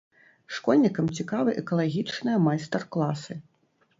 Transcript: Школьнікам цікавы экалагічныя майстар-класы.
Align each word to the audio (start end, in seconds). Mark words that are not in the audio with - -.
Школьнікам 0.53 1.09
цікавы 1.17 1.53
экалагічныя 1.61 2.37
майстар-класы. 2.47 3.33